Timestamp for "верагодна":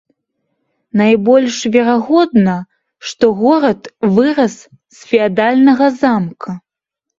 1.75-2.55